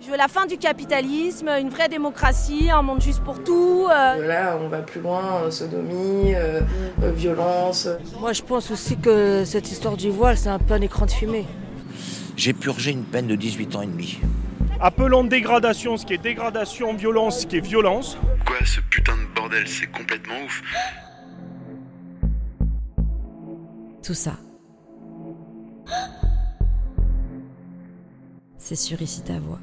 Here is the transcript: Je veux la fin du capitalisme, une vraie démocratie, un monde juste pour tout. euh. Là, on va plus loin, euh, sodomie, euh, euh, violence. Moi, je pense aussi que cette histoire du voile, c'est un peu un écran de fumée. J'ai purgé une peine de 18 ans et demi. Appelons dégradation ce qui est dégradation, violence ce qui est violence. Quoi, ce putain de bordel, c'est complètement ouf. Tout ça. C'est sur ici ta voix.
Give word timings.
Je 0.00 0.10
veux 0.12 0.16
la 0.16 0.28
fin 0.28 0.46
du 0.46 0.56
capitalisme, 0.56 1.48
une 1.48 1.68
vraie 1.68 1.88
démocratie, 1.88 2.70
un 2.70 2.80
monde 2.82 3.00
juste 3.00 3.24
pour 3.24 3.42
tout. 3.42 3.88
euh. 3.90 4.24
Là, 4.26 4.56
on 4.62 4.68
va 4.68 4.78
plus 4.82 5.00
loin, 5.00 5.42
euh, 5.42 5.50
sodomie, 5.50 6.32
euh, 6.34 6.60
euh, 7.02 7.10
violence. 7.10 7.88
Moi, 8.20 8.32
je 8.32 8.42
pense 8.42 8.70
aussi 8.70 8.96
que 8.96 9.44
cette 9.44 9.68
histoire 9.72 9.96
du 9.96 10.10
voile, 10.10 10.36
c'est 10.38 10.48
un 10.48 10.60
peu 10.60 10.74
un 10.74 10.80
écran 10.80 11.06
de 11.06 11.10
fumée. 11.10 11.44
J'ai 12.36 12.52
purgé 12.52 12.92
une 12.92 13.02
peine 13.02 13.26
de 13.26 13.34
18 13.34 13.74
ans 13.74 13.82
et 13.82 13.86
demi. 13.86 14.20
Appelons 14.78 15.24
dégradation 15.24 15.96
ce 15.96 16.06
qui 16.06 16.14
est 16.14 16.18
dégradation, 16.22 16.94
violence 16.94 17.40
ce 17.40 17.46
qui 17.46 17.56
est 17.56 17.60
violence. 17.60 18.16
Quoi, 18.46 18.56
ce 18.64 18.78
putain 18.90 19.14
de 19.16 19.34
bordel, 19.34 19.66
c'est 19.66 19.86
complètement 19.86 20.34
ouf. 20.44 20.62
Tout 24.04 24.14
ça. 24.14 24.32
C'est 28.58 28.76
sur 28.76 29.00
ici 29.02 29.22
ta 29.22 29.38
voix. 29.38 29.60